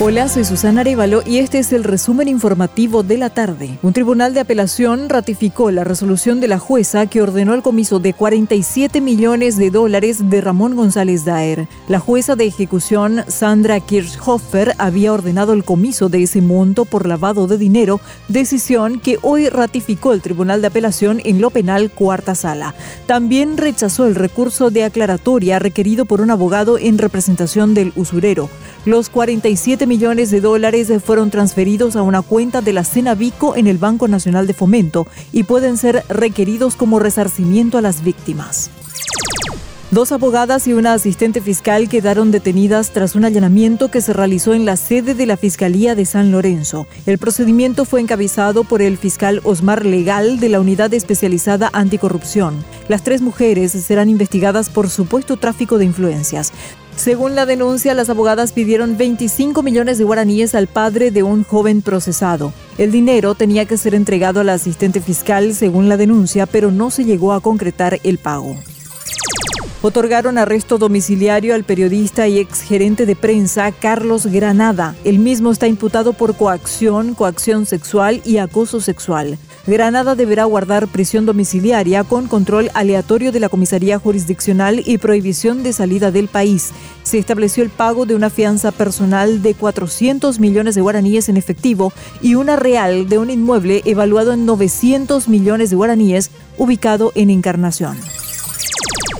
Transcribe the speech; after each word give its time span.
Hola, 0.00 0.28
soy 0.28 0.44
Susana 0.44 0.82
Arevalo 0.82 1.22
y 1.26 1.38
este 1.38 1.58
es 1.58 1.72
el 1.72 1.82
resumen 1.82 2.28
informativo 2.28 3.02
de 3.02 3.18
la 3.18 3.30
tarde. 3.30 3.80
Un 3.82 3.92
tribunal 3.92 4.32
de 4.32 4.38
apelación 4.38 5.08
ratificó 5.08 5.72
la 5.72 5.82
resolución 5.82 6.38
de 6.38 6.46
la 6.46 6.60
jueza 6.60 7.06
que 7.06 7.20
ordenó 7.20 7.52
el 7.52 7.62
comiso 7.62 7.98
de 7.98 8.14
47 8.14 9.00
millones 9.00 9.56
de 9.56 9.72
dólares 9.72 10.30
de 10.30 10.40
Ramón 10.40 10.76
González 10.76 11.24
Daer. 11.24 11.66
La 11.88 11.98
jueza 11.98 12.36
de 12.36 12.46
ejecución, 12.46 13.24
Sandra 13.26 13.80
Kirchhofer, 13.80 14.76
había 14.78 15.12
ordenado 15.12 15.52
el 15.52 15.64
comiso 15.64 16.08
de 16.08 16.22
ese 16.22 16.42
monto 16.42 16.84
por 16.84 17.08
lavado 17.08 17.48
de 17.48 17.58
dinero, 17.58 18.00
decisión 18.28 19.00
que 19.00 19.18
hoy 19.22 19.48
ratificó 19.48 20.12
el 20.12 20.22
tribunal 20.22 20.60
de 20.60 20.68
apelación 20.68 21.20
en 21.24 21.40
lo 21.40 21.50
penal 21.50 21.90
cuarta 21.90 22.36
sala. 22.36 22.76
También 23.06 23.56
rechazó 23.56 24.06
el 24.06 24.14
recurso 24.14 24.70
de 24.70 24.84
aclaratoria 24.84 25.58
requerido 25.58 26.04
por 26.04 26.20
un 26.20 26.30
abogado 26.30 26.78
en 26.78 26.98
representación 26.98 27.74
del 27.74 27.92
usurero. 27.96 28.48
Los 28.84 29.10
47 29.10 29.86
millones 29.86 30.30
de 30.30 30.40
dólares 30.40 30.90
fueron 31.04 31.30
transferidos 31.30 31.96
a 31.96 32.02
una 32.02 32.22
cuenta 32.22 32.60
de 32.60 32.72
la 32.72 32.84
Cenavico 32.84 33.56
en 33.56 33.66
el 33.66 33.76
Banco 33.78 34.08
Nacional 34.08 34.46
de 34.46 34.54
Fomento 34.54 35.06
y 35.32 35.42
pueden 35.42 35.76
ser 35.76 36.04
requeridos 36.08 36.76
como 36.76 36.98
resarcimiento 36.98 37.76
a 37.78 37.82
las 37.82 38.02
víctimas. 38.02 38.70
Dos 39.90 40.12
abogadas 40.12 40.66
y 40.66 40.74
una 40.74 40.92
asistente 40.92 41.40
fiscal 41.40 41.88
quedaron 41.88 42.30
detenidas 42.30 42.90
tras 42.90 43.14
un 43.14 43.24
allanamiento 43.24 43.90
que 43.90 44.02
se 44.02 44.12
realizó 44.12 44.52
en 44.52 44.66
la 44.66 44.76
sede 44.76 45.14
de 45.14 45.24
la 45.24 45.38
Fiscalía 45.38 45.94
de 45.94 46.04
San 46.04 46.30
Lorenzo. 46.30 46.86
El 47.06 47.16
procedimiento 47.16 47.86
fue 47.86 48.02
encabezado 48.02 48.64
por 48.64 48.82
el 48.82 48.98
fiscal 48.98 49.40
Osmar 49.44 49.86
Legal 49.86 50.40
de 50.40 50.50
la 50.50 50.60
Unidad 50.60 50.92
Especializada 50.92 51.70
Anticorrupción. 51.72 52.62
Las 52.88 53.02
tres 53.02 53.22
mujeres 53.22 53.72
serán 53.72 54.10
investigadas 54.10 54.68
por 54.68 54.90
supuesto 54.90 55.38
tráfico 55.38 55.78
de 55.78 55.86
influencias. 55.86 56.52
Según 56.94 57.34
la 57.34 57.46
denuncia, 57.46 57.94
las 57.94 58.10
abogadas 58.10 58.52
pidieron 58.52 58.98
25 58.98 59.62
millones 59.62 59.96
de 59.96 60.04
guaraníes 60.04 60.54
al 60.54 60.66
padre 60.66 61.10
de 61.12 61.22
un 61.22 61.44
joven 61.44 61.80
procesado. 61.80 62.52
El 62.76 62.92
dinero 62.92 63.34
tenía 63.34 63.64
que 63.64 63.78
ser 63.78 63.94
entregado 63.94 64.40
al 64.40 64.50
asistente 64.50 65.00
fiscal 65.00 65.54
según 65.54 65.88
la 65.88 65.96
denuncia, 65.96 66.44
pero 66.44 66.70
no 66.70 66.90
se 66.90 67.06
llegó 67.06 67.32
a 67.32 67.40
concretar 67.40 68.00
el 68.04 68.18
pago 68.18 68.54
otorgaron 69.82 70.38
arresto 70.38 70.78
domiciliario 70.78 71.54
al 71.54 71.64
periodista 71.64 72.26
y 72.26 72.38
exgerente 72.38 73.06
de 73.06 73.16
prensa 73.16 73.70
Carlos 73.72 74.26
Granada. 74.26 74.96
El 75.04 75.18
mismo 75.18 75.52
está 75.52 75.66
imputado 75.66 76.12
por 76.12 76.36
coacción, 76.36 77.14
coacción 77.14 77.66
sexual 77.66 78.20
y 78.24 78.38
acoso 78.38 78.80
sexual. 78.80 79.38
Granada 79.66 80.14
deberá 80.14 80.44
guardar 80.44 80.88
prisión 80.88 81.26
domiciliaria 81.26 82.02
con 82.02 82.26
control 82.26 82.70
aleatorio 82.74 83.32
de 83.32 83.40
la 83.40 83.48
comisaría 83.48 83.98
jurisdiccional 83.98 84.82
y 84.84 84.98
prohibición 84.98 85.62
de 85.62 85.72
salida 85.72 86.10
del 86.10 86.28
país. 86.28 86.70
Se 87.02 87.18
estableció 87.18 87.62
el 87.62 87.70
pago 87.70 88.06
de 88.06 88.14
una 88.14 88.30
fianza 88.30 88.72
personal 88.72 89.42
de 89.42 89.54
400 89.54 90.40
millones 90.40 90.74
de 90.74 90.80
guaraníes 90.80 91.28
en 91.28 91.36
efectivo 91.36 91.92
y 92.22 92.34
una 92.34 92.56
real 92.56 93.08
de 93.08 93.18
un 93.18 93.30
inmueble 93.30 93.82
evaluado 93.84 94.32
en 94.32 94.46
900 94.46 95.28
millones 95.28 95.70
de 95.70 95.76
guaraníes 95.76 96.30
ubicado 96.56 97.12
en 97.14 97.30
Encarnación. 97.30 97.96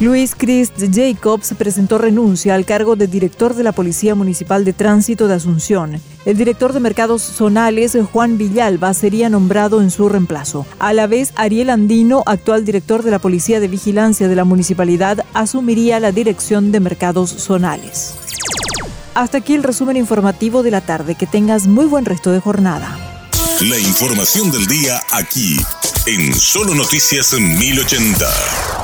Luis 0.01 0.37
Christ 0.37 0.75
Jacobs 0.93 1.55
presentó 1.59 1.99
renuncia 1.99 2.55
al 2.55 2.65
cargo 2.65 2.95
de 2.95 3.09
director 3.09 3.55
de 3.55 3.65
la 3.65 3.73
Policía 3.73 4.15
Municipal 4.15 4.65
de 4.65 4.73
Tránsito 4.73 5.27
de 5.27 5.35
Asunción. 5.35 6.01
El 6.25 6.37
director 6.37 6.73
de 6.73 6.79
mercados 6.79 7.21
zonales, 7.21 7.99
Juan 8.13 8.39
Villalba, 8.39 8.95
sería 8.95 9.29
nombrado 9.29 9.83
en 9.83 9.91
su 9.91 10.09
reemplazo. 10.09 10.67
A 10.79 10.93
la 10.93 11.09
vez, 11.09 11.33
Ariel 11.35 11.71
Andino, 11.71 12.23
actual 12.27 12.65
director 12.65 13.03
de 13.03 13.11
la 13.11 13.19
Policía 13.19 13.59
de 13.59 13.67
Vigilancia 13.67 14.29
de 14.29 14.37
la 14.37 14.45
Municipalidad, 14.45 15.25
asumiría 15.35 15.99
la 15.99 16.13
dirección 16.13 16.71
de 16.71 16.79
mercados 16.79 17.31
zonales. 17.31 18.15
Hasta 19.17 19.39
aquí 19.39 19.55
el 19.55 19.65
resumen 19.65 19.97
informativo 19.97 20.63
de 20.63 20.71
la 20.71 20.81
tarde. 20.81 21.17
Que 21.17 21.27
tengas 21.27 21.67
muy 21.67 21.87
buen 21.87 22.05
resto 22.05 22.31
de 22.31 22.39
jornada. 22.39 22.97
La 23.63 23.77
información 23.81 24.53
del 24.53 24.65
día 24.69 25.01
aquí, 25.11 25.57
en 26.07 26.33
Solo 26.33 26.77
Noticias 26.77 27.33
1080. 27.33 28.78